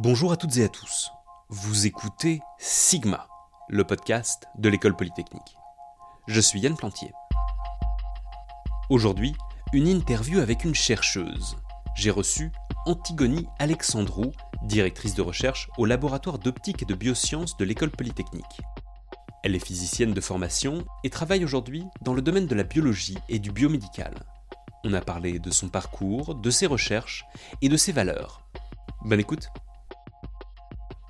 [0.00, 1.10] Bonjour à toutes et à tous.
[1.48, 3.26] Vous écoutez Sigma,
[3.68, 5.56] le podcast de l'école polytechnique.
[6.28, 7.10] Je suis Yann Plantier.
[8.90, 9.34] Aujourd'hui,
[9.72, 11.56] une interview avec une chercheuse.
[11.96, 12.52] J'ai reçu
[12.86, 14.30] Antigone Alexandrou,
[14.62, 18.60] directrice de recherche au laboratoire d'optique et de biosciences de l'école polytechnique.
[19.42, 23.40] Elle est physicienne de formation et travaille aujourd'hui dans le domaine de la biologie et
[23.40, 24.14] du biomédical.
[24.84, 27.24] On a parlé de son parcours, de ses recherches
[27.62, 28.48] et de ses valeurs.
[29.04, 29.50] Bonne écoute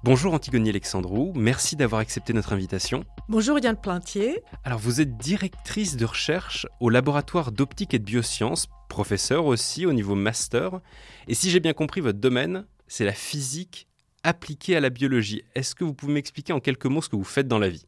[0.04, 3.04] Bonjour Antigone Alexandrou, merci d'avoir accepté notre invitation.
[3.28, 4.44] Bonjour Yann Plantier.
[4.62, 9.92] Alors vous êtes directrice de recherche au laboratoire d'optique et de biosciences, professeur aussi au
[9.92, 10.80] niveau master,
[11.26, 13.88] et si j'ai bien compris votre domaine, c'est la physique
[14.22, 15.42] appliquée à la biologie.
[15.56, 17.84] Est-ce que vous pouvez m'expliquer en quelques mots ce que vous faites dans la vie?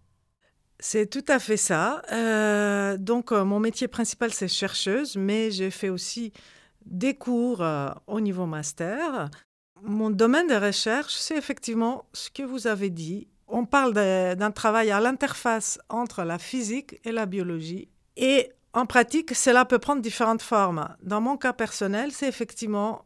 [0.80, 2.02] C'est tout à fait ça.
[2.10, 6.32] Euh, donc, euh, mon métier principal, c'est chercheuse, mais j'ai fait aussi
[6.86, 9.30] des cours euh, au niveau master.
[9.82, 13.28] Mon domaine de recherche, c'est effectivement ce que vous avez dit.
[13.48, 17.88] On parle d'un travail à l'interface entre la physique et la biologie.
[18.16, 20.88] Et en pratique, cela peut prendre différentes formes.
[21.02, 23.04] Dans mon cas personnel, c'est effectivement,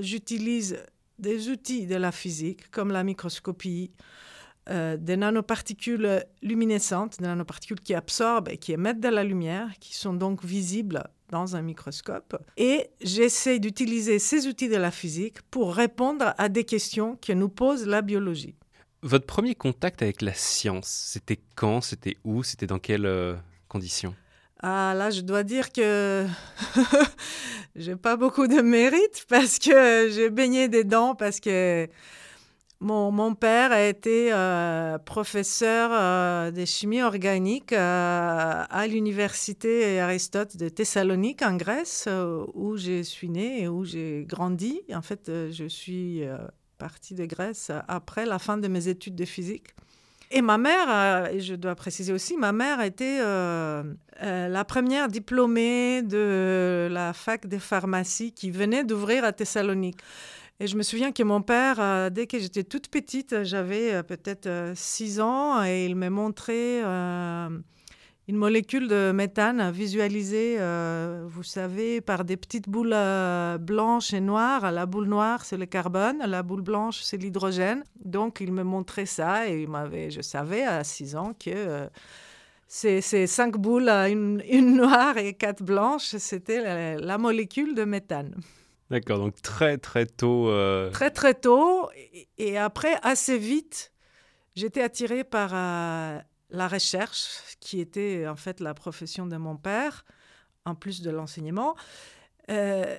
[0.00, 0.78] j'utilise
[1.18, 3.92] des outils de la physique comme la microscopie,
[4.70, 9.94] euh, des nanoparticules luminescentes, des nanoparticules qui absorbent et qui émettent de la lumière, qui
[9.94, 11.04] sont donc visibles
[11.34, 12.36] dans un microscope.
[12.56, 17.48] Et j'essaie d'utiliser ces outils de la physique pour répondre à des questions que nous
[17.48, 18.54] pose la biologie.
[19.02, 23.34] Votre premier contact avec la science, c'était quand, c'était où, c'était dans quelles euh,
[23.66, 24.14] conditions?
[24.62, 26.24] Ah là, je dois dire que
[27.76, 31.88] j'ai pas beaucoup de mérite parce que j'ai baigné dedans parce que
[32.84, 40.68] mon, père a été euh, professeur euh, de chimie organique euh, à l'université Aristote de
[40.68, 42.08] Thessalonique en Grèce,
[42.54, 44.82] où je suis née et où j'ai grandi.
[44.92, 46.22] En fait, je suis
[46.78, 49.68] partie de Grèce après la fin de mes études de physique.
[50.30, 57.12] Et ma mère, je dois préciser aussi, ma mère était la première diplômée de la
[57.12, 59.98] fac de pharmacie qui venait d'ouvrir à Thessalonique.
[60.60, 64.02] Et je me souviens que mon père, euh, dès que j'étais toute petite, j'avais euh,
[64.04, 66.80] peut-être 6 euh, ans, et il m'a montré
[68.26, 70.56] une molécule de méthane visualisée,
[71.26, 72.96] vous savez, par des petites boules
[73.60, 74.72] blanches et noires.
[74.72, 77.84] La boule noire, c'est le carbone, la boule blanche, c'est l'hydrogène.
[78.02, 79.66] Donc, il me montrait ça, et
[80.08, 81.88] je savais à 6 ans que...
[82.66, 88.34] ces, cinq boules, une, noire et quatre blanches, c'était la molécule de méthane.
[88.94, 90.48] D'accord, donc très très tôt.
[90.50, 91.90] Euh, très très tôt.
[92.38, 93.90] Et, après, assez vite,
[94.54, 100.04] j'étais attirée par euh, la recherche, qui était en fait la profession de mon père,
[100.64, 101.74] en plus de l'enseignement.
[102.50, 102.96] Euh,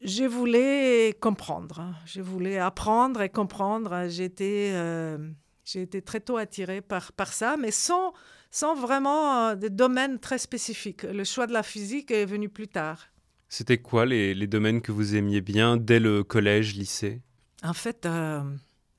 [0.00, 1.94] je voulais comprendre, hein.
[2.06, 4.06] je voulais apprendre et comprendre.
[4.08, 4.72] J'étais,
[5.66, 8.14] j'ai été très tôt attirée par, par ça, mais sans,
[8.50, 11.02] sans vraiment des domaines très spécifiques.
[11.02, 13.08] Le choix de la physique est venu plus tard.
[13.56, 17.22] C'était quoi les, domaines que vous aimiez bien dès le collège, lycée?
[17.62, 18.42] En fait, euh,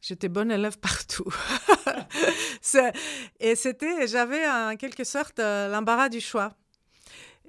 [0.01, 1.29] j'étais bonne élève partout.
[3.41, 6.53] et c'était, j'avais en quelque sorte euh, l'embarras du choix.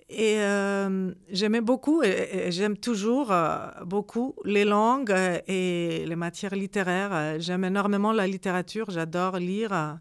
[0.08, 3.32] Et euh, j'aimais beaucoup, et, j'aime toujours
[3.84, 5.14] beaucoup les langues
[5.46, 7.36] et les matières littéraires.
[7.38, 10.00] J'aime énormément la littérature, j'adore lire.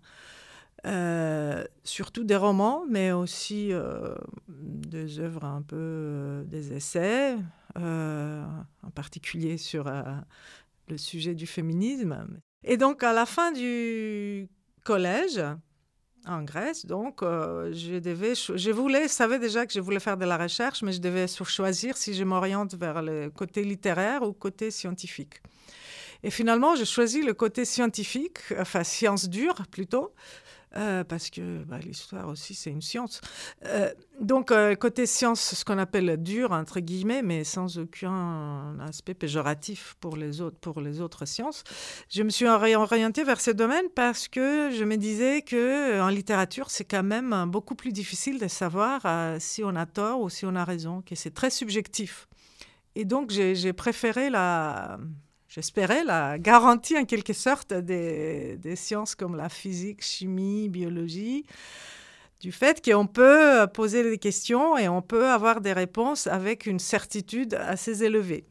[0.85, 4.13] Euh, surtout des romans, mais aussi euh,
[4.47, 7.37] des œuvres un peu, euh, des essais,
[7.75, 9.91] en particulier sur
[10.87, 12.27] le sujet du féminisme.
[12.63, 14.47] Et donc, à la fin du
[14.83, 15.41] collège,
[16.25, 20.37] en Grèce, donc, je devais, je voulais, savais déjà que je voulais faire de la
[20.37, 25.41] recherche, mais je devais choisir si je m'oriente vers le côté littéraire ou côté scientifique.
[26.23, 30.13] Et finalement, j'ai choisi le côté scientifique, enfin science dure plutôt,
[30.77, 33.21] euh, parce que bah, l'histoire aussi, c'est une science.
[33.65, 39.13] Euh, donc, euh, côté science, ce qu'on appelle dur, entre guillemets, mais sans aucun aspect
[39.13, 41.63] péjoratif pour les autres, pour les autres sciences,
[42.09, 46.69] je me suis orientée vers ce domaine parce que je me disais que en littérature,
[46.69, 49.01] c'est quand même beaucoup plus difficile de savoir
[49.39, 52.27] si on a tort ou si on a raison, que c'est très subjectif.
[52.95, 54.97] Et donc, j'ai préféré la
[55.55, 61.45] j'espérais, la garantie en quelque sorte des, sciences comme la physique, chimie, biologie,
[62.41, 66.79] du fait qu'on peut poser des questions et on peut avoir des réponses avec une
[66.79, 68.45] certitude assez élevée.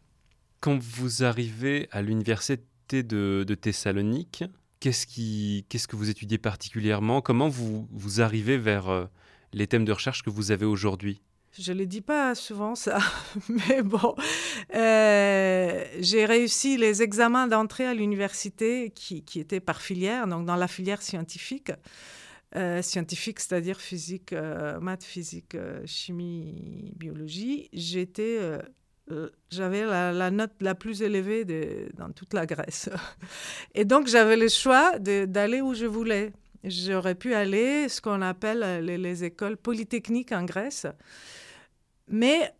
[0.60, 4.44] Quand vous arrivez à l'université de, Thessalonique,
[4.80, 7.20] qu'est-ce, qui, qu'est-ce que vous étudiez particulièrement?
[7.20, 9.04] Comment vous, vous arrivez vers euh,
[9.52, 11.20] les thèmes de recherche que vous avez aujourd'hui?
[11.56, 12.98] Je ne le dis pas souvent ça,
[13.48, 14.16] mais bon,
[14.74, 20.56] euh, j'ai réussi les examens d'entrée à l'université qui, qui, étaient par filière, donc dans
[20.56, 21.70] la filière scientifique.
[22.56, 25.56] Euh, scientifique, c'est-à-dire physique, euh, maths, physique,
[25.86, 27.68] chimie, biologie.
[27.72, 28.38] J'étais,
[29.50, 32.90] j'avais la, note la plus élevée de, dans toute la Grèce.
[33.74, 36.32] Et donc, j'avais le choix d'aller où je voulais.
[36.64, 40.86] J'aurais pu aller ce qu'on appelle les, les, écoles polytechniques en Grèce.
[42.08, 42.52] Mais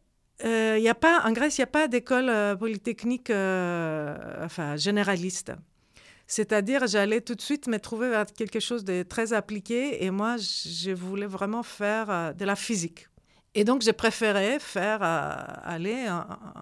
[0.44, 4.76] euh, y a pas, en Grèce, il n'y a pas d'école euh, polytechnique euh, enfin,
[4.76, 5.52] généraliste.
[6.26, 10.36] C'est-à-dire, j'allais tout de suite me trouver vers quelque chose de très appliqué et moi,
[10.38, 13.08] je voulais vraiment faire euh, de la physique.
[13.56, 16.08] Et donc, j'ai préféré faire aller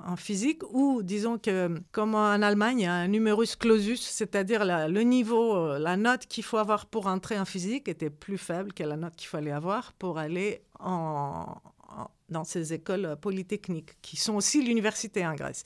[0.06, 4.62] en, physique ou, disons que, comme en Allemagne, il y a un numerus clausus, c'est-à-dire
[4.66, 8.82] le niveau, la note qu'il faut avoir pour entrer en physique était plus faible que
[8.82, 11.54] la note qu'il fallait avoir pour aller en,
[12.32, 15.62] dans ces écoles polytechniques, qui sont aussi l'université en Grèce.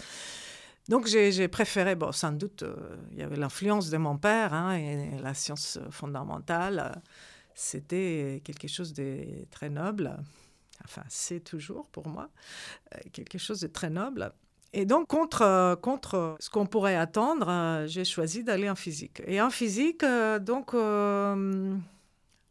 [0.88, 4.76] Donc j'ai préféré, bon, sans doute, euh, il y avait l'influence de mon père hein,
[4.76, 7.02] et la science fondamentale.
[7.54, 10.16] C'était quelque chose de très noble.
[10.84, 12.28] Enfin, c'est toujours pour moi
[12.94, 14.32] euh, quelque chose de très noble.
[14.72, 19.22] Et donc, contre, contre ce qu'on pourrait attendre, euh, j'ai choisi d'aller en physique.
[19.26, 20.04] Et en physique,
[20.42, 20.72] donc,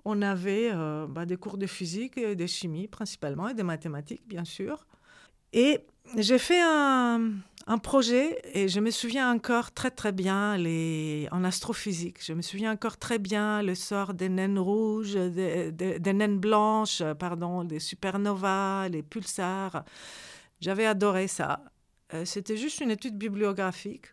[0.05, 4.45] on avait euh, bah, des cours de physique de chimie principalement, et de mathématiques, bien
[4.45, 4.85] sûr.
[5.53, 5.79] Et
[6.17, 7.31] j'ai fait un,
[7.81, 10.57] projet, et je me souviens encore très très bien
[11.31, 12.23] en astrophysique.
[12.23, 17.01] Je me souviens encore très bien le sort des naines rouges, des, des naines blanches,
[17.17, 19.83] pardon, des supernovas, les pulsars.
[20.61, 21.63] J'avais adoré ça.
[22.13, 24.07] Euh, c'était juste une étude bibliographique.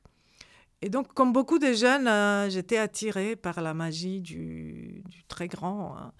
[0.84, 5.96] Et donc, comme beaucoup de jeunes, euh, j'étais attirée par la magie du, très grand.
[5.96, 6.12] Hein.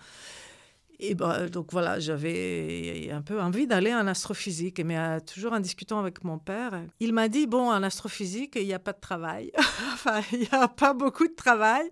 [1.00, 5.58] Et bah, donc voilà, j'avais un peu envie d'aller en astrophysique, mais euh, toujours en
[5.58, 9.00] discutant avec mon père, il m'a dit, bon, en astrophysique, il n'y a pas de
[9.00, 9.50] travail.
[9.94, 11.90] enfin, il n'y a pas beaucoup de travail.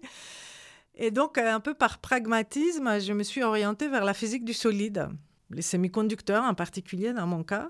[0.94, 4.54] Et donc, euh, un peu par pragmatisme, je me suis orientée vers la physique du
[4.54, 5.08] solide,
[5.50, 7.68] les semi-conducteurs en particulier dans mon cas.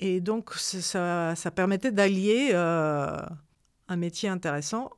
[0.00, 2.50] Et donc, ça permettait d'allier
[3.88, 4.90] un métier intéressant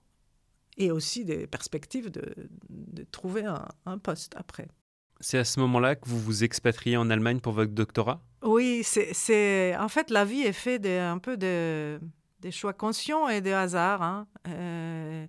[0.76, 3.44] et aussi des perspectives de, trouver
[3.86, 4.68] un, poste après.
[5.20, 8.20] C'est à ce moment-là que vous vous expatriez en Allemagne pour votre doctorat?
[8.42, 11.98] Oui, c'est en fait la vie est faite de, un peu de,
[12.40, 14.02] des choix conscients et des hasards.
[14.02, 14.26] Hein.
[14.48, 15.26] Euh,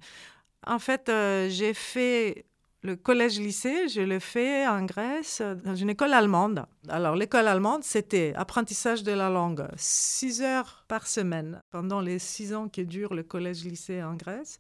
[0.66, 2.46] en fait, euh, j'ai fait
[2.88, 6.66] le collège-lycée, je l'ai fait en Grèce, dans une école allemande.
[6.88, 12.54] Alors, l'école allemande, c'était apprentissage de la langue, six heures par semaine, pendant les six
[12.54, 14.60] ans qui durent le collège-lycée en Grèce.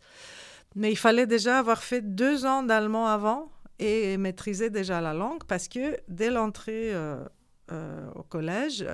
[0.75, 5.43] Mais il fallait déjà avoir fait deux ans d'allemand avant et maîtriser déjà la langue,
[5.47, 7.23] parce que dès l'entrée euh,
[7.71, 8.85] euh, au collège,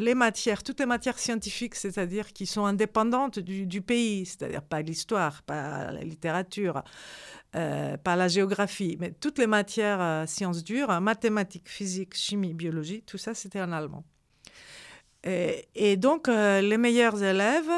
[0.00, 5.42] les matières, toutes les matières scientifiques, c'est-à-dire qui sont indépendantes du, pays, c'est-à-dire pas l'histoire,
[5.42, 6.82] pas la littérature,
[7.54, 13.02] euh, pas la géographie, mais toutes les matières euh, sciences dures, mathématiques, physique, chimie, biologie,
[13.02, 14.04] tout ça, c'était en allemand.
[15.22, 17.70] Et, donc, euh, les meilleurs élèves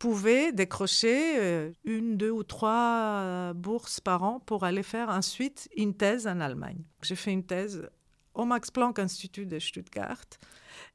[0.00, 6.26] pouvaient décrocher une, deux ou trois bourses par an pour aller faire ensuite une thèse
[6.26, 6.82] en Allemagne.
[7.02, 7.88] J'ai fait une thèse
[8.34, 10.26] au Max Planck Institut de Stuttgart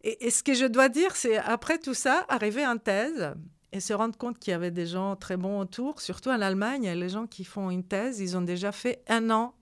[0.03, 3.33] et, ce que je dois dire, c'est après tout ça, arriver en thèse
[3.71, 6.89] et se rendre compte qu'il y avait des gens très bons autour, surtout en Allemagne,
[6.89, 9.53] les gens qui font une thèse, ils ont déjà fait un an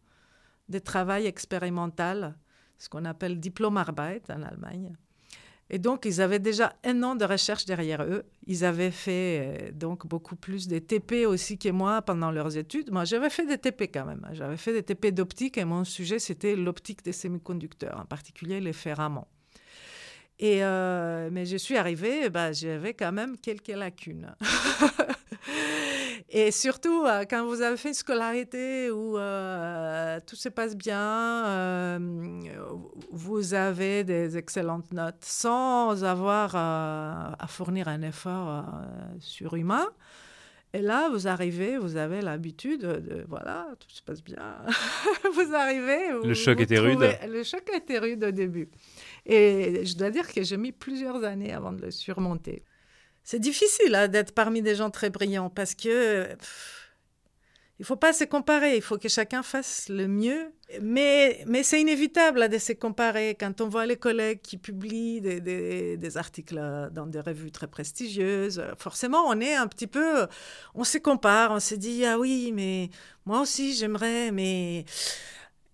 [0.69, 2.35] de travail expérimental,
[2.77, 4.95] ce qu'on appelle Diplomarbeit en Allemagne.
[5.69, 8.23] Et donc, ils avaient déjà un an de recherche derrière eux.
[8.45, 12.91] Ils avaient fait euh, donc beaucoup plus de TP aussi que moi pendant leurs études.
[12.91, 14.25] Moi, j'avais fait des TP quand même.
[14.31, 18.71] J'avais fait des TP d'optique et mon sujet, c'était l'optique des semi-conducteurs, en particulier les
[18.71, 19.27] ferraments.
[20.39, 24.35] Et euh, mais je suis arrivée, bah, j'avais quand même quelques lacunes.
[26.29, 31.99] et surtout, euh, quand vous avez fait une scolarité où euh, tout se passe bien,
[33.11, 38.63] vous avez des excellentes notes sans avoir à fournir un effort
[39.19, 39.87] surhumain.
[40.73, 44.57] Et là, vous arrivez, vous avez l'habitude de, voilà, tout se passe bien.
[45.33, 46.11] vous arrivez.
[46.23, 46.99] le choc était rude.
[47.27, 48.69] Le choc était rude au début.
[49.27, 52.63] Et je dois dire que j'ai mis plusieurs années avant de le surmonter.
[53.23, 56.29] C'est difficile hein, d'être parmi des gens très brillants parce que
[57.79, 60.51] il faut pas se comparer, il faut que chacun fasse le mieux.
[60.81, 65.97] Mais, mais c'est inévitable de se comparer quand on voit les collègues qui publient des,
[65.97, 66.59] des, articles
[66.91, 68.63] dans des revues très prestigieuses.
[68.77, 70.25] Forcément, on est un petit peu,
[70.73, 72.89] on se compare, on se dit ah oui, mais
[73.25, 74.85] moi aussi j'aimerais, mais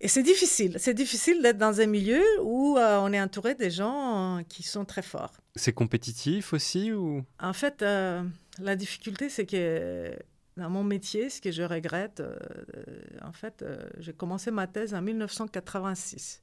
[0.04, 0.76] Et c'est difficile.
[0.78, 4.84] C'est difficile d'être dans un milieu où euh, on est entouré des gens qui sont
[4.84, 5.32] très forts.
[5.56, 7.24] C'est compétitif aussi ou?
[7.40, 8.22] En fait, euh,
[8.58, 10.14] la difficulté, c'est que
[10.58, 12.36] dans mon métier, ce que je regrette, euh,
[13.22, 13.64] en fait,
[13.96, 16.42] j'ai commencé ma thèse en 1986.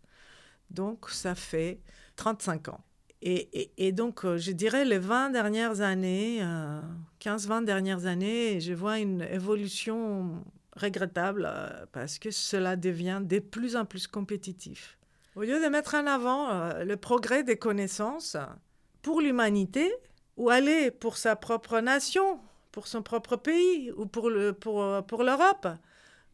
[0.71, 1.81] Donc, ça fait
[2.15, 2.81] 35 ans.
[3.21, 6.41] Et, donc, je dirais les 20 dernières années,
[7.19, 10.43] 15-20 dernières années, je vois une évolution
[10.75, 14.97] regrettable euh, parce que cela devient de plus en plus compétitif.
[15.35, 18.37] Au lieu de mettre en avant euh, le progrès des connaissances
[19.01, 19.91] pour l'humanité,
[20.37, 22.39] ou aller pour sa propre nation,
[22.71, 25.67] pour son propre pays, ou pour, le, pour, euh, pour l'Europe,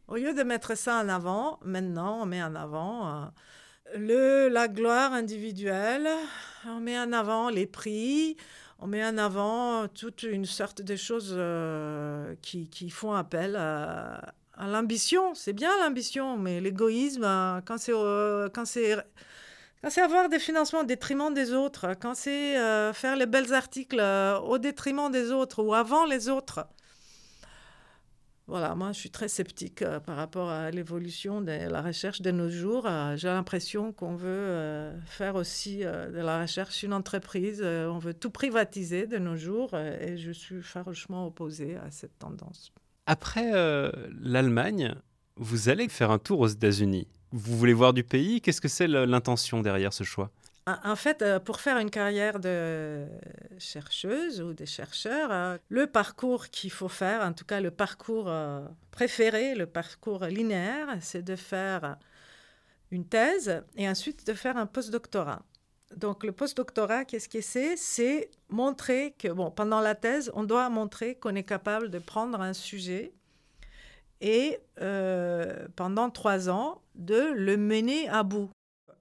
[0.06, 3.30] au lieu de mettre ça en avant, maintenant on met en avant
[3.94, 6.08] le, la gloire individuelle,
[6.66, 8.36] on met en avant les prix,
[8.78, 15.34] on met en avant toute une sorte de choses euh, qui, font appel à, l'ambition.
[15.34, 18.96] C'est bien l'ambition, mais l'égoïsme, euh, quand c'est euh, quand c'est
[19.82, 22.54] quand c'est avoir des financements au détriment des autres, quand c'est
[22.94, 26.66] faire les belles articles au détriment des autres ou avant les autres,
[28.48, 32.30] voilà, moi, je suis très sceptique euh, par rapport à l'évolution de la recherche de
[32.30, 32.86] nos jours.
[32.86, 37.62] Euh, j'ai l'impression qu'on veut euh, faire aussi de la recherche une entreprise.
[37.62, 42.72] on veut tout privatiser de nos jours et je suis farouchement opposée à cette tendance.
[43.06, 43.52] Après
[44.20, 44.94] l'Allemagne,
[45.36, 47.06] vous allez faire un tour aux États-Unis.
[47.32, 48.40] Vous voulez voir du pays?
[48.40, 50.30] Qu'est-ce que c'est l'intention derrière ce choix?
[50.84, 53.06] En fait, euh, pour faire une carrière de
[53.58, 58.28] chercheuse ou de chercheur, euh, le parcours qu'il faut faire, en tout cas le parcours
[58.28, 61.96] euh, préféré, le parcours linéaire, c'est de faire
[62.90, 65.42] une thèse et ensuite de faire un postdoctorat.
[65.96, 67.76] Donc le postdoctorat, qu'est-ce que c'est?
[67.76, 72.40] C'est montrer que, bon, pendant la thèse, on doit montrer qu'on est capable de prendre
[72.40, 73.12] un sujet
[74.20, 74.58] et
[75.76, 78.50] pendant trois ans, de le mener à bout.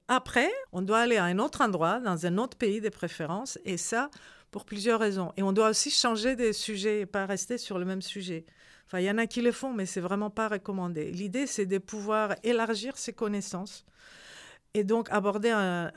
[0.07, 3.77] Après, on doit aller à un autre endroit, dans un autre pays de préférence, et
[3.77, 4.09] ça
[4.51, 5.33] pour plusieurs raisons.
[5.37, 8.45] Et on doit aussi changer des sujets et pas rester sur le même sujet.
[8.85, 11.11] Enfin, il y en a qui le font, mais c'est vraiment pas recommandé.
[11.11, 13.85] L'idée, c'est de pouvoir élargir ses connaissances
[14.73, 15.91] et donc aborder un,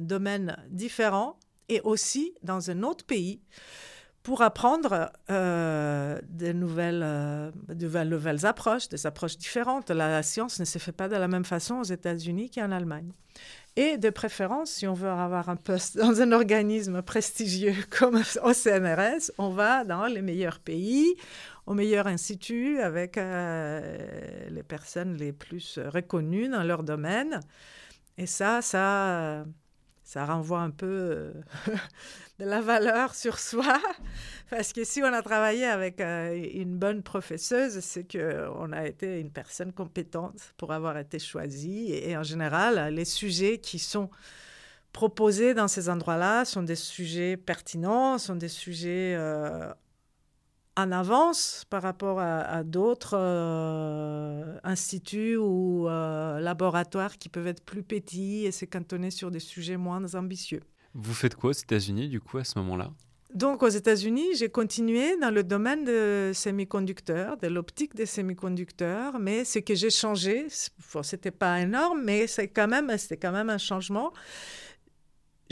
[0.00, 1.38] domaine différent
[1.70, 3.40] et aussi dans un autre pays
[4.24, 9.90] pour apprendre euh, de, nouvelles, euh, de nouvelles approches, des approches différentes.
[9.90, 13.12] La science ne se fait pas de la même façon aux États-Unis qu'en Allemagne.
[13.76, 18.54] Et de préférence, si on veut avoir un poste dans un organisme prestigieux comme au
[18.54, 21.14] CNRS, on va dans les meilleurs pays,
[21.66, 27.40] au meilleur institut, avec euh, les personnes les plus reconnues dans leur domaine.
[28.16, 29.44] Et ça, ça
[30.04, 31.32] ça renvoie un peu euh,
[32.38, 33.80] de la valeur sur soi.
[34.50, 39.18] Parce que si on a travaillé avec euh, une bonne professeuse, c'est qu'on a été
[39.18, 41.92] une personne compétente pour avoir été choisie.
[41.92, 44.10] Et, en général, les sujets qui sont
[44.92, 49.72] proposés dans ces endroits-là sont des sujets pertinents, sont des sujets euh,
[50.76, 57.82] en avance par rapport à, d'autres euh, instituts ou euh, laboratoires qui peuvent être plus
[57.82, 60.60] petits et se cantonner sur des sujets moins ambitieux.
[60.94, 62.90] Vous faites quoi aux États-Unis du coup à ce moment-là?
[63.34, 69.44] Donc aux États-Unis, j'ai continué dans le domaine des semi-conducteurs, de l'optique des semi-conducteurs, mais
[69.44, 70.46] ce que j'ai changé,
[71.02, 74.12] c'était pas énorme, mais c'est quand même, c'était quand même un changement.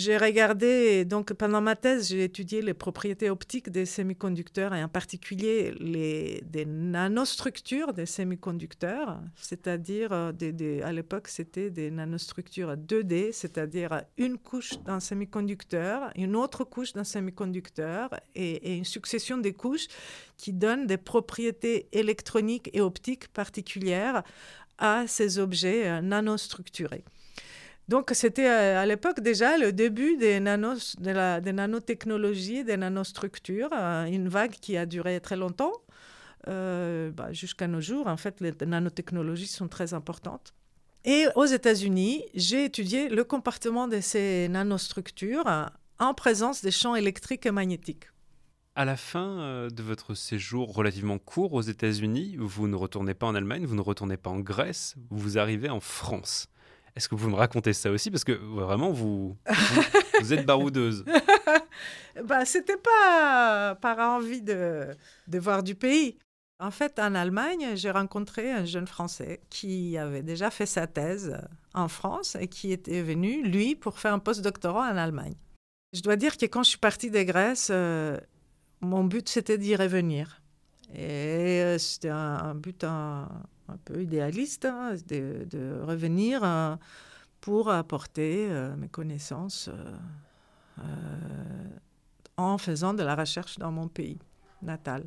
[0.03, 4.89] J'ai regardé, donc pendant ma thèse, j'ai étudié les propriétés optiques des semi-conducteurs et en
[4.89, 13.31] particulier les, des nanostructures des semi-conducteurs, c'est-à-dire, euh, des, à l'époque, c'était des nanostructures 2D,
[13.31, 19.51] c'est-à-dire une couche d'un semi-conducteur, une autre couche d'un semi-conducteur et, et une succession de
[19.51, 19.87] couches
[20.37, 24.25] qui donnent des propriétés électroniques et optiques particulières
[24.79, 27.05] à ces objets euh, nanostructurés.
[27.93, 34.07] Donc, c'était euh, à l'époque déjà le début des, nanos, des nanotechnologies, des nanostructures, euh,
[34.07, 35.75] une vague qui a duré très longtemps,
[36.49, 38.07] euh, bah, jusqu'à nos jours.
[38.07, 40.55] En fait, les nanotechnologies sont très importantes.
[41.05, 45.45] Et aux États-Unis, j'ai étudié le comportement de ces nanostructures
[45.99, 48.07] en présence des champs électriques et magnétiques.
[48.75, 53.35] À la fin de votre séjour relativement court aux États-Unis, vous ne retournez pas en
[53.35, 56.49] Allemagne, vous ne retournez pas en Grèce, vous arrivez en France.
[56.95, 59.37] Est-ce que vous me racontez ça aussi Parce que vraiment, vous,
[60.21, 61.05] vous, êtes baroudeuse.
[62.25, 64.89] bah, C'était pas par envie de,
[65.27, 66.19] de voir du pays.
[66.63, 71.37] En fait, en Allemagne, j'ai rencontré un jeune Français qui avait déjà fait sa thèse
[71.75, 75.35] en France et qui était venu, lui, pour faire un post-doctorat en Allemagne.
[75.93, 78.17] Je dois dire que quand je suis partie de Grèce, euh,
[78.81, 80.41] mon but, c'était d'y revenir.
[80.95, 83.29] Et euh, c'était un, but un,
[83.85, 86.77] peu idéaliste hein, de, revenir euh,
[87.41, 89.69] pour apporter mes connaissances
[92.37, 94.19] en faisant de la recherche dans mon pays
[94.63, 95.05] natal.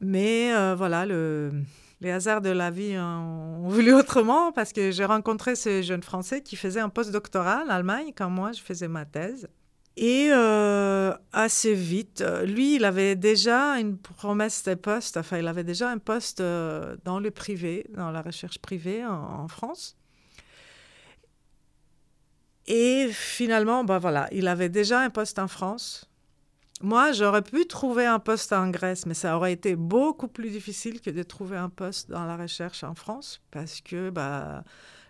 [0.00, 1.52] Mais voilà, le,
[2.00, 6.42] les hasards de la vie ont voulu autrement parce que j'ai rencontré ce jeune Français
[6.42, 9.48] qui faisait un post-doctorat en Allemagne quand moi je faisais ma thèse.
[9.96, 15.62] Et euh, assez vite, lui, il avait déjà une promesse de poste, enfin, il avait
[15.62, 19.96] déjà un poste euh, dans le privé, dans la recherche privée en, France.
[22.66, 26.10] Et finalement, bah voilà, il avait déjà un poste en France.
[26.80, 31.00] Moi, j'aurais pu trouver un poste en Grèce, mais ça aurait été beaucoup plus difficile
[31.00, 34.64] que de trouver un poste dans la recherche en France, parce que bah,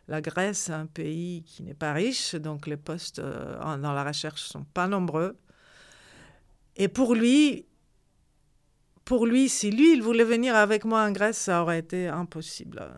[0.09, 4.05] la Grèce, c'est un pays qui n'est pas riche, donc les postes euh, dans la
[4.05, 5.37] recherche sont pas nombreux.
[6.77, 7.67] Et pour lui,
[9.05, 12.91] pour lui, si lui, il voulait venir avec moi en Grèce, ça aurait été impossible.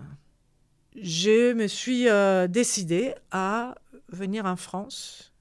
[1.01, 3.75] Je me suis euh, décidée à
[4.09, 5.33] venir en France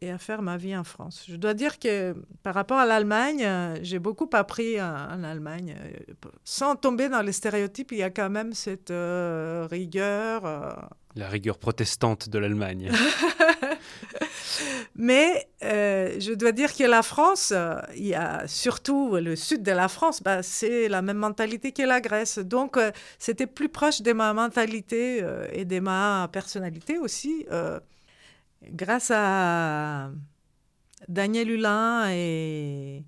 [0.00, 1.24] et à faire ma vie en France.
[1.28, 5.74] Je dois dire que par rapport à l'Allemagne, euh, j'ai beaucoup appris en, Allemagne.
[5.78, 10.90] Euh, sans tomber dans les stéréotypes, il y a quand même cette euh, rigueur.
[11.14, 12.90] La rigueur protestante de l'Allemagne.
[14.94, 17.52] Mais je dois dire que la France,
[17.96, 21.82] il y a surtout le sud de la France, bah, c'est la même mentalité que
[21.82, 22.38] la Grèce.
[22.38, 22.78] Donc,
[23.18, 25.22] c'était plus proche de ma mentalité
[25.52, 27.46] et de ma personnalité aussi
[28.62, 30.10] grâce à
[31.08, 33.04] Daniel Hulin et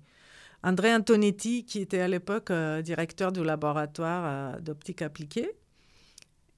[0.63, 5.51] André Antonetti, qui était à l'époque euh, directeur du laboratoire euh, d'optique appliquée.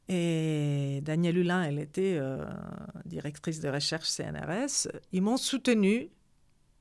[0.09, 2.43] Et Daniel Hulin, elle était euh,
[3.05, 4.89] directrice de recherche CNRS.
[5.13, 6.09] Ils m'ont soutenu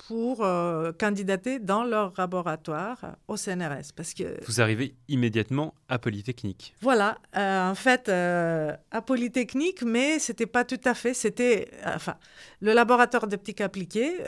[0.06, 3.92] pour euh, candidater dans leur laboratoire au CNRS.
[3.94, 6.74] Parce que, Vous arrivez immédiatement à Polytechnique.
[6.80, 11.14] Voilà, euh, en fait, euh, à Polytechnique, mais ce n'était pas tout à fait.
[11.14, 12.16] C'était, enfin,
[12.60, 14.18] le laboratoire d'optique appliquée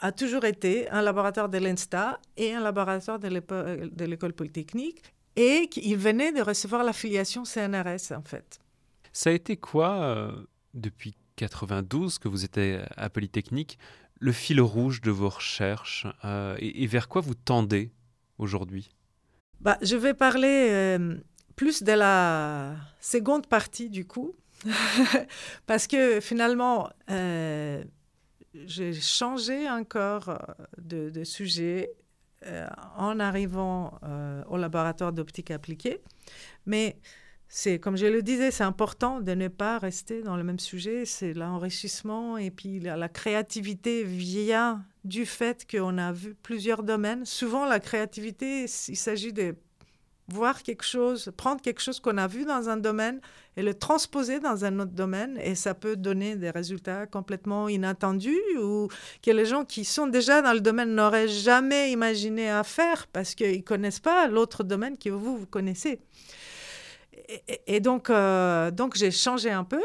[0.00, 5.02] a toujours été un laboratoire de l'ENSTA et un laboratoire de l'école Polytechnique.
[5.36, 8.58] Et il venait de recevoir l'affiliation CNRS, en fait.
[9.12, 10.32] Ça a été quoi,
[10.74, 13.78] depuis 92 que vous étiez à Polytechnique,
[14.20, 17.90] le fil rouge de vos recherches euh, et, vers quoi vous tendez
[18.38, 18.90] aujourd'hui?
[19.60, 21.16] Bah, Je vais parler euh,
[21.56, 24.34] plus de la seconde partie du coup,
[25.66, 27.82] parce que finalement, euh,
[28.54, 30.38] j'ai changé encore
[30.78, 31.90] de, de sujet
[32.96, 34.00] en arrivant
[34.48, 36.00] au laboratoire d'optique appliquée,
[36.64, 36.96] mais
[37.52, 41.04] c'est comme je le disais, c'est important de ne pas rester dans le même sujet.
[41.04, 47.26] C'est l'enrichissement et puis la, créativité vient du fait qu'on a vu plusieurs domaines.
[47.26, 49.56] Souvent, la créativité, il s'agit de
[50.28, 53.20] voir quelque chose, prendre quelque chose qu'on a vu dans un domaine
[53.56, 55.36] et le transposer dans un autre domaine.
[55.42, 58.86] Et ça peut donner des résultats complètement inattendus ou
[59.24, 63.34] que les gens qui sont déjà dans le domaine n'auraient jamais imaginé à faire parce
[63.34, 65.98] qu'ils ne connaissent pas l'autre domaine que vous, vous connaissez
[67.66, 69.82] et, donc, euh, donc j'ai changé un peu.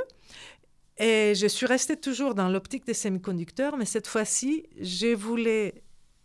[0.97, 5.73] Et je suis restée toujours dans l'optique des semi-conducteurs, mais cette fois-ci, j'ai voulu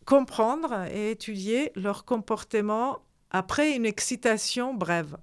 [0.07, 5.17] comprendre et étudier leur comportement après une excitation brève.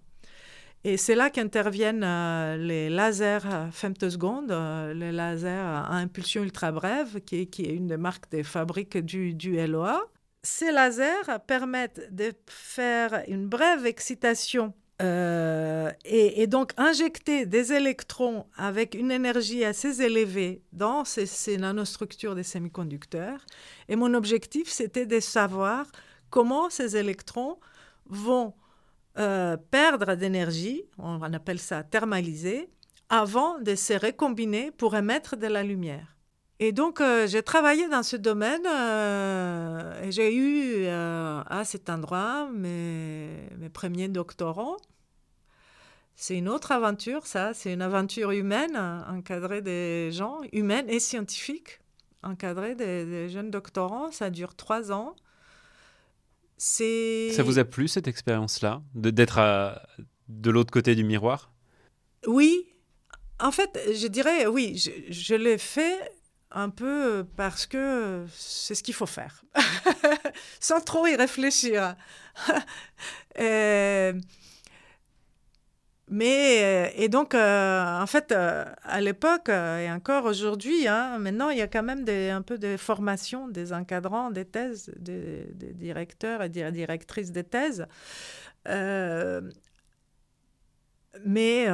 [0.84, 7.22] Et c'est là qu'interviennent euh, les lasers femtosecondes, euh, les lasers à impulsion ultra brève,
[7.22, 10.02] qui, qui, est une des marques des fabriques du, du LOA.
[10.44, 18.96] Ces lasers permettent de faire une brève excitation euh, et, donc injecter des électrons avec
[18.96, 23.46] une énergie assez élevée dans ces, nanostructures des semi-conducteurs.
[23.90, 25.86] Et mon objectif, c'était de savoir
[26.32, 27.60] comment ces électrons
[28.08, 28.54] vont
[29.20, 32.70] euh, perdre d'énergie, on appelle ça thermaliser,
[33.10, 36.17] avant de se recombiner pour émettre de la lumière.
[36.60, 41.90] Et donc, euh, j'ai travaillé dans ce domaine euh, et j'ai eu euh, à cet
[41.90, 44.78] endroit mes, mes premiers doctorants.
[46.16, 47.54] C'est une autre aventure, ça.
[47.54, 51.80] C'est une aventure humaine, encadrer des gens, humaines et scientifiques,
[52.24, 54.12] encadrer des, jeunes doctorants.
[54.12, 55.16] Ça dure trois ans.
[56.58, 59.40] Ça vous a plu, cette expérience-là, d'être
[60.28, 61.52] de l'autre côté du miroir?
[62.26, 62.66] Oui.
[63.40, 66.17] En fait, je dirais oui, je, je l'ai fait
[66.52, 69.44] un peu parce que c'est ce qu'il faut faire,
[70.60, 71.96] sans trop y réfléchir.
[76.10, 81.50] Mais, euh, et donc, euh, en fait, euh, à l'époque et encore aujourd'hui, hein, maintenant,
[81.50, 85.48] il y a quand même des, un peu de formation des encadrants des thèses, des,
[85.74, 87.88] directeurs et des directrices des thèses.
[91.26, 91.68] Mais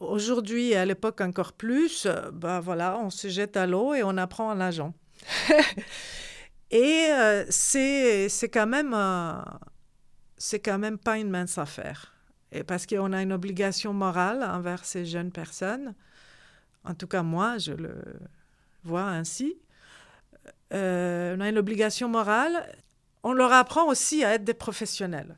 [0.00, 4.16] aujourd'hui et à l'époque encore plus, bah voilà, on se jette à l'eau et on
[4.16, 4.94] apprend en nageant.
[6.70, 7.08] et
[7.48, 8.96] c'est quand même
[10.36, 12.14] c'est quand même pas une mince affaire
[12.52, 15.94] et parce qu'on a une obligation morale envers ces jeunes personnes.
[16.84, 17.94] En tout cas, moi, je le
[18.82, 19.54] vois ainsi.
[20.72, 22.66] Euh, on a une obligation morale.
[23.22, 25.36] On leur apprend aussi à être des professionnels.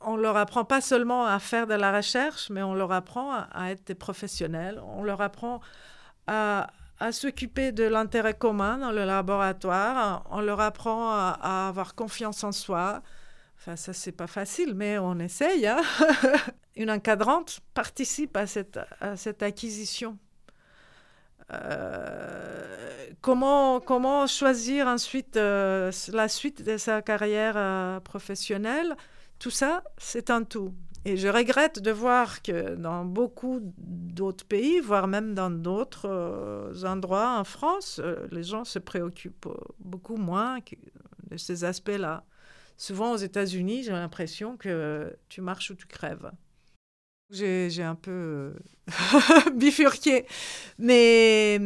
[0.00, 3.70] On leur apprend pas seulement à faire de la recherche, mais on leur apprend à,
[3.70, 4.80] être des professionnels.
[4.84, 5.60] On leur apprend
[6.26, 6.68] à,
[7.10, 10.24] s'occuper de l'intérêt commun dans le laboratoire.
[10.30, 13.02] On leur apprend à avoir confiance en soi,
[13.60, 15.66] Enfin, ça, c'est pas facile, mais on essaye.
[15.66, 15.80] Hein.
[16.76, 20.16] Une encadrante participe à cette, à cette acquisition.
[21.52, 28.96] Euh, comment, comment choisir ensuite euh, la suite de sa carrière euh, professionnelle?
[29.38, 30.74] Tout ça, c'est un tout.
[31.04, 37.38] Et je regrette de voir que dans beaucoup d'autres pays, voire même dans d'autres endroits
[37.38, 39.48] en France, les gens se préoccupent
[39.78, 40.58] beaucoup moins
[41.30, 42.24] de ces aspects-là.
[42.76, 46.30] Souvent aux États-Unis, j'ai l'impression que tu marches ou tu crèves.
[47.30, 50.26] J'ai un peu euh, bifurqué.
[50.78, 51.60] Mais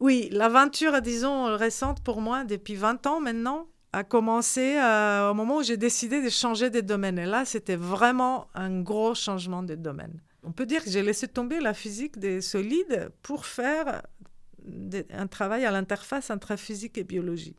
[0.00, 5.58] oui, l'aventure, disons, récente pour moi, depuis 20 ans maintenant, a commencé euh, au moment
[5.58, 7.18] où j'ai décidé de changer de domaine.
[7.18, 10.20] Et là, c'était vraiment un gros changement de domaine.
[10.42, 14.02] On peut dire que j'ai laissé tomber la physique des solides pour faire
[15.10, 17.56] un travail à l'interface entre physique et biologie.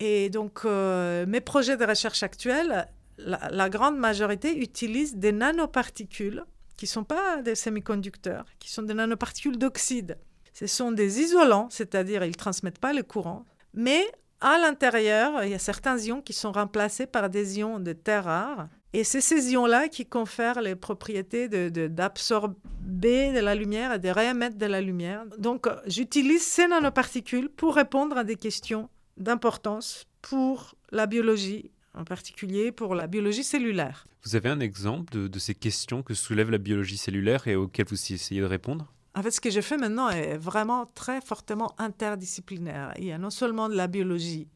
[0.00, 6.44] Et donc, euh, mes projets de recherche actuels, la, grande majorité utilisent des nanoparticules
[6.76, 10.18] qui ne sont pas des semi-conducteurs, qui sont des nanoparticules d'oxyde.
[10.52, 14.04] Ce sont des isolants, c'est-à-dire ils ne transmettent pas le courant, mais
[14.40, 18.24] à l'intérieur, il y a certains ions qui sont remplacés par des ions de terre
[18.24, 18.68] rare.
[18.92, 24.08] Et c'est ces ions-là qui confèrent les propriétés d'absorber de, de, la lumière et de
[24.08, 25.24] réémettre de la lumière.
[25.38, 32.72] Donc, j'utilise ces nanoparticules pour répondre à des questions d'importance pour la biologie, en particulier
[32.72, 34.06] pour la biologie cellulaire.
[34.24, 38.12] Vous avez un exemple de, ces questions que soulève la biologie cellulaire et auxquelles vous
[38.12, 38.92] essayez de répondre?
[39.16, 42.92] En fait, ce que je fais maintenant est vraiment très fortement interdisciplinaire.
[42.98, 44.46] Il y a non seulement de la biologie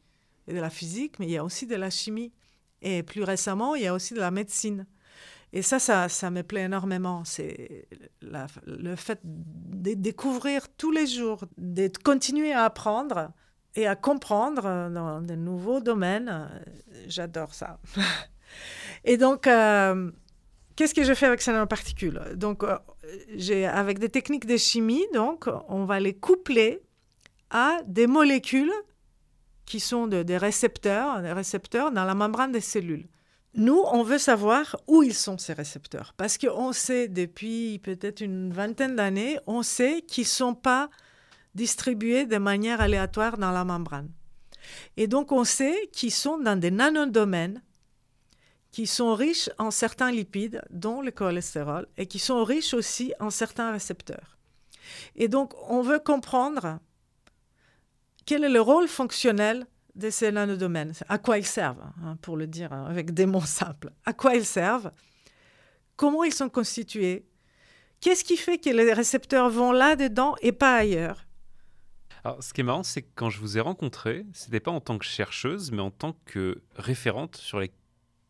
[0.47, 2.31] et de la physique, mais il y a aussi de la chimie.
[2.83, 4.85] Et plus récemment, il y a aussi de la médecine.
[5.51, 7.23] Et ça, ça, ça me plaît énormément.
[7.25, 7.87] C'est
[8.21, 13.31] le fait de découvrir tous les jours, de continuer à apprendre
[13.75, 16.49] et à comprendre dans de nouveaux domaines.
[17.07, 17.79] J'adore ça.
[19.03, 20.11] et donc, euh,
[20.81, 22.63] qu'est-ce que je fais avec ces nanoparticules Donc,
[23.35, 26.81] j'ai, avec des techniques de chimie, donc, on va les coupler
[27.51, 28.73] à des molécules
[29.67, 33.07] qui sont des récepteurs, des récepteurs dans la membrane des cellules.
[33.53, 38.51] Nous, on veut savoir où ils sont ces récepteurs, parce qu'on sait depuis peut-être une
[38.51, 40.89] vingtaine d'années, on sait qu'ils ne sont pas
[41.53, 44.09] distribués de manière aléatoire dans la membrane.
[44.97, 47.61] Et donc on sait qu'ils sont dans des nanodomaines
[48.71, 53.29] qui sont riches en certains lipides, dont le cholestérol, et qui sont riches aussi en
[53.29, 54.37] certains récepteurs.
[55.15, 56.79] Et donc on veut comprendre
[58.25, 62.47] quel est le rôle fonctionnel de ces nanodomaines, à quoi ils servent, hein, pour le
[62.47, 64.91] dire avec des mots simples, à quoi ils servent,
[65.97, 67.25] comment ils sont constitués,
[67.99, 71.25] qu'est-ce qui fait que les récepteurs vont là-dedans et pas ailleurs,
[72.23, 74.79] alors, ce qui est marrant, c'est que quand je vous ai rencontré, c'était pas en
[74.79, 77.71] tant que chercheuse, mais en tant que référente sur les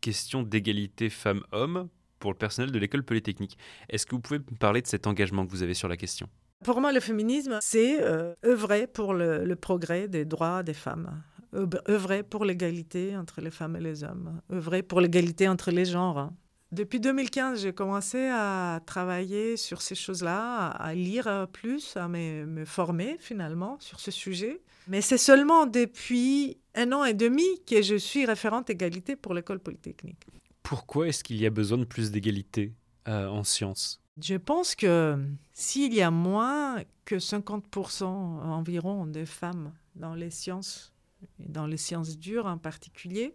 [0.02, 1.88] questions d'égalité femmes-hommes
[2.18, 3.56] pour le personnel de l'école polytechnique.
[3.88, 6.28] Est-ce que vous pouvez me parler de cet engagement que vous avez sur la question?
[6.62, 11.22] Pour moi, le féminisme, c'est euh, œuvrer pour le, progrès des droits des femmes,
[11.54, 16.18] œuvrer pour l'égalité entre les femmes et les hommes, œuvrer pour l'égalité entre les genres.
[16.18, 16.32] Hein.
[16.70, 23.16] Depuis 2015, j'ai commencé à travailler sur ces choses-là, à lire plus, à me, former
[23.18, 24.62] finalement sur ce sujet.
[24.88, 29.60] Mais c'est seulement depuis un an et demi que je suis référente égalité pour l'école
[29.60, 30.26] polytechnique.
[30.62, 32.72] Pourquoi est-ce qu'il y a besoin de plus d'égalité
[33.08, 34.00] euh, en sciences?
[34.20, 35.18] Je pense que
[35.52, 40.92] s'il y a moins que 50% environ de femmes dans les sciences,
[41.40, 43.34] et dans les sciences dures en particulier,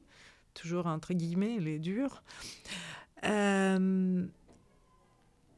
[0.54, 2.24] toujours entre guillemets les dures,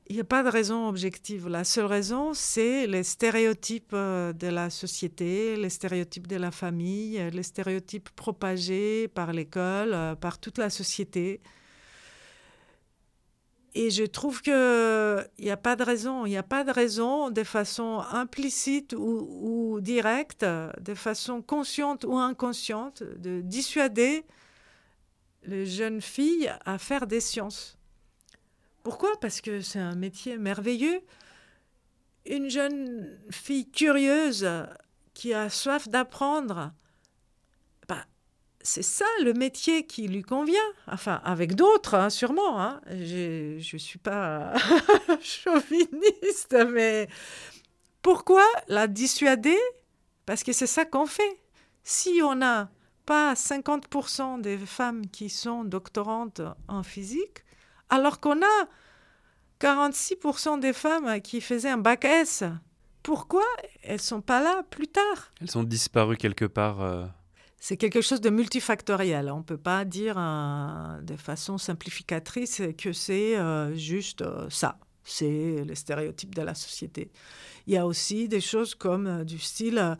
[0.10, 1.48] il n'y a pas de raison objective.
[1.48, 7.22] La seule raison, c'est les stéréotypes euh, de la société, les stéréotypes de la famille,
[7.32, 11.42] les stéréotypes propagés par l'école, euh, par toute la société.
[13.76, 14.54] Et je trouve qu'il
[15.46, 19.80] n'y a pas de raison, il n'y a pas de raison de façon implicite ou,
[19.80, 24.26] directe, de façon consciente ou inconsciente, de dissuader
[25.44, 27.79] les jeunes filles à faire des sciences.
[28.90, 29.12] Pourquoi?
[29.22, 31.02] Parce que c'est un métier merveilleux.
[32.26, 34.50] Une jeune fille curieuse
[35.14, 36.74] qui a soif d'apprendre,
[37.88, 38.04] bah,
[38.62, 40.58] c'est ça le métier qui lui convient.
[40.88, 42.60] Enfin, avec d'autres, hein, sûrement.
[42.60, 42.82] Hein.
[42.88, 44.56] Je ne suis pas
[45.22, 47.10] chauviniste, mais
[48.02, 49.60] pourquoi la dissuader?
[50.26, 51.40] Parce que c'est ça qu'on fait.
[51.84, 52.72] Si on n'a
[53.06, 57.44] pas 50% des femmes qui sont doctorantes en physique,
[57.90, 58.68] alors qu'on a
[59.60, 62.44] 46% des femmes qui faisaient un bac S.
[63.04, 63.46] Pourquoi
[63.82, 65.32] elles sont pas là plus tard?
[65.42, 66.82] Elles ont disparu quelque part.
[66.82, 67.06] Euh.
[67.58, 69.30] C'est quelque chose de multifactoriel.
[69.32, 74.80] On ne peut pas dire de façon simplificatrice que c'est euh, juste euh, ça.
[75.04, 77.12] C'est les stéréotypes de la société.
[77.68, 79.98] Il y a aussi des choses comme du style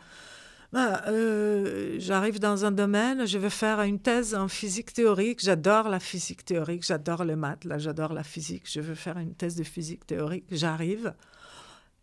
[0.72, 5.40] bah, euh, j'arrive dans un domaine, je veux faire une thèse en physique théorique.
[5.42, 8.70] J'adore la physique théorique, j'adore le maths, là, j'adore la physique.
[8.70, 10.46] Je veux faire une thèse de physique théorique.
[10.52, 11.14] J'arrive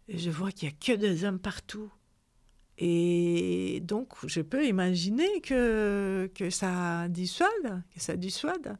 [0.08, 1.90] et je vois qu'il n'y a que des hommes partout.
[2.78, 8.76] Et donc, je peux imaginer que, que ça dissuade, que ça dissuade.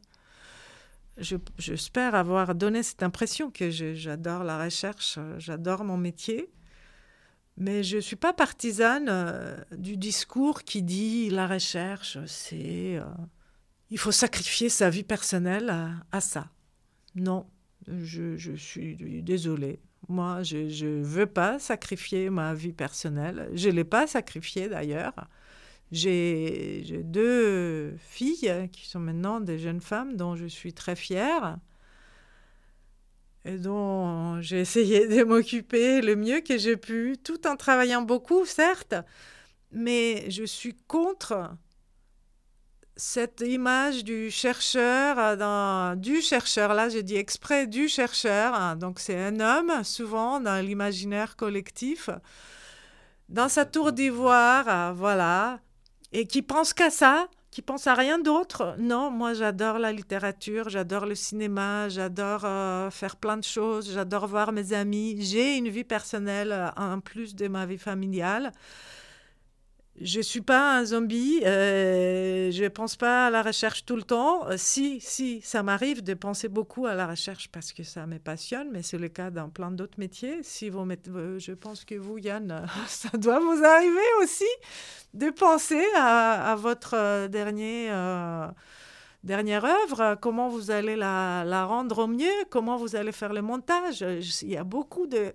[1.59, 6.51] J'espère avoir donné cette impression que j'adore la recherche, j'adore mon métier.
[7.59, 12.97] Mais je ne suis pas partisane euh, du discours qui dit la recherche, c'est...
[12.97, 13.05] Euh,
[13.91, 15.73] il faut sacrifier sa vie personnelle
[16.11, 16.51] à, ça.
[17.15, 17.47] Non,
[17.87, 19.79] je, je, suis désolée.
[20.09, 23.49] Moi, je ne veux pas sacrifier ma vie personnelle.
[23.55, 25.29] Je ne l'ai pas sacrifiée d'ailleurs.
[25.93, 31.59] J'ai deux filles qui sont maintenant des jeunes femmes dont je suis très fière
[33.47, 38.45] et dont j'ai essayé de m'occuper le mieux que j'ai pu, tout en travaillant beaucoup,
[38.45, 38.97] certes,
[39.71, 41.51] mais je suis contre
[42.97, 48.99] cette image du chercheur, dans, du chercheur, là je dis exprès du chercheur, hein, donc
[48.99, 52.11] c'est un homme souvent dans l'imaginaire collectif,
[53.29, 55.61] dans sa tour d'ivoire, voilà,
[56.13, 58.77] et qui pense qu'à ça, qui pense à rien d'autre?
[58.79, 64.27] Non, moi j'adore la littérature, j'adore le cinéma, j'adore euh, faire plein de choses, j'adore
[64.27, 65.17] voir mes amis.
[65.21, 68.53] J'ai une vie personnelle euh, en plus de ma vie familiale
[70.01, 74.43] je suis pas un zombie, euh, je pense pas à la recherche tout le temps.
[74.57, 78.69] Si, si, ça m'arrive de penser beaucoup à la recherche parce que ça me passionne,
[78.73, 80.43] mais c'est le cas dans plein d'autres métiers.
[80.43, 84.45] Si vous mettez, je pense que vous, Yann, ça doit vous arriver aussi
[85.17, 87.91] de penser à, votre dernier,
[89.25, 93.43] dernière œuvre, comment vous allez la, la, rendre au mieux, comment vous allez faire le
[93.43, 94.05] montage.
[94.43, 95.33] Il y a beaucoup de,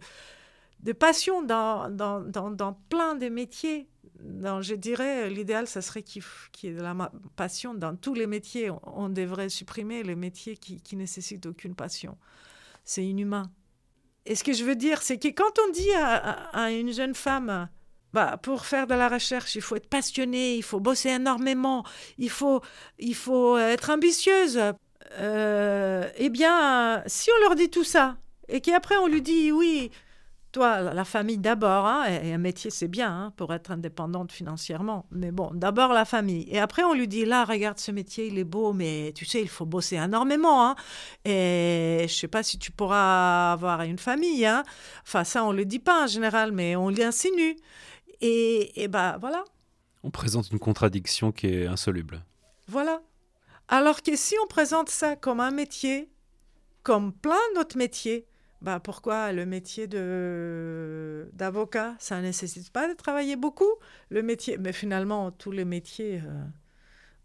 [0.82, 3.88] de passion dans, dans, dans, dans plein de métiers
[4.24, 6.24] non, je dirais, l'idéal, ça serait qu'il
[6.64, 8.70] y ait de la passion dans tous les métiers.
[8.84, 12.18] On, devrait supprimer les métiers qui, qui nécessitent aucune passion.
[12.84, 13.52] C'est inhumain.
[14.26, 17.68] Et ce que je veux dire, c'est que quand on dit à, une jeune femme,
[18.14, 21.84] bah, pour faire de la recherche, il faut être passionné, il faut bosser énormément,
[22.18, 22.62] il faut,
[23.00, 24.60] il faut être ambitieuse.
[25.20, 29.92] Euh, eh bien, si on leur dit tout ça, et qu'après on lui dit, oui,
[30.52, 35.06] toi, la famille d'abord, hein, et un métier c'est bien hein, pour être indépendante financièrement,
[35.12, 36.46] mais bon, d'abord la famille.
[36.50, 39.42] Et après on lui dit, là, regarde ce métier, il est beau, mais tu sais,
[39.42, 40.68] il faut bosser énormément.
[40.68, 40.76] Hein,
[41.24, 44.48] et je sais pas si tu pourras avoir une famille.
[45.04, 47.56] Enfin, ça, on le dit pas en général, mais on l'insinue.
[48.22, 49.44] Et, et ben voilà.
[50.04, 52.24] On présente une contradiction qui est insoluble.
[52.68, 53.02] Voilà.
[53.68, 56.10] Alors que si on présente ça comme un métier,
[56.84, 58.28] comme plein d'autres métiers,
[58.62, 63.74] bah pourquoi le métier de d'avocat ça ne nécessite pas de travailler beaucoup?
[64.10, 66.44] Le métier mais finalement tous les métiers euh,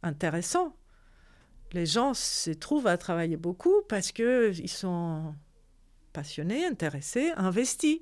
[0.03, 0.75] intéressants
[1.73, 5.35] les gens se trouvent à travailler beaucoup parce que ils sont
[6.13, 8.01] passionnés intéressés investis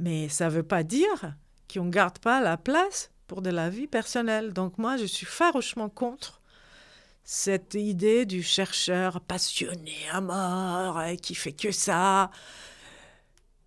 [0.00, 1.34] mais ça ne veut pas dire
[1.72, 5.26] qu'on ne garde pas la place pour de la vie personnelle donc moi je suis
[5.26, 6.42] farouchement contre
[7.24, 12.30] cette idée du chercheur passionné à mort et qui fait que ça.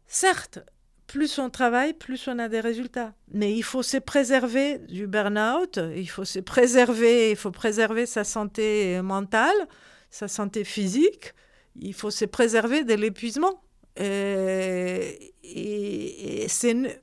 [0.07, 0.59] Certes,
[1.07, 3.13] plus on travaille, plus on a des résultats.
[3.31, 8.23] Mais il faut se préserver du burn-out, il faut se préserver, il faut préserver sa
[8.23, 9.67] santé mentale,
[10.09, 11.33] sa santé physique,
[11.75, 13.61] il faut se préserver de l'épuisement.
[13.97, 17.01] Et, et, c'est,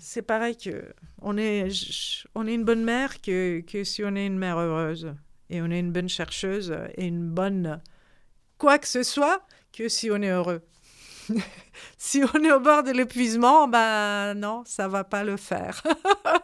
[0.00, 1.68] c'est pareil que on est,
[2.34, 5.14] on est une bonne mère que, que si on est une mère heureuse
[5.50, 7.80] et on est une bonne chercheuse et une bonne
[8.58, 10.62] quoi que ce soit que si on est heureux.
[11.98, 15.82] si on est au bord de l'épuisement, ben non, ça va pas le faire.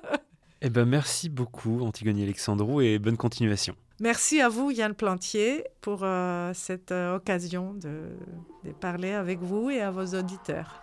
[0.62, 3.74] eh ben merci beaucoup Antigone Alexandrou et bonne continuation.
[4.02, 8.16] Merci à vous Yann Plantier pour euh, cette euh, occasion de,
[8.64, 10.82] de parler avec vous et à vos auditeurs.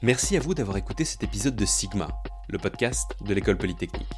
[0.00, 2.08] Merci à vous d'avoir écouté cet épisode de Sigma,
[2.48, 4.08] le podcast de l'école polytechnique.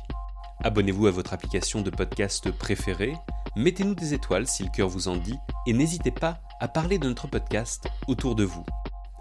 [0.63, 3.15] Abonnez-vous à votre application de podcast préférée,
[3.57, 7.09] mettez-nous des étoiles si le cœur vous en dit, et n'hésitez pas à parler de
[7.09, 8.65] notre podcast autour de vous.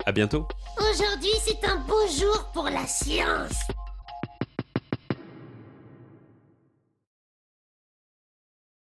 [0.06, 0.48] À bientôt.
[0.78, 3.58] Aujourd'hui, c'est un beau jour pour la science.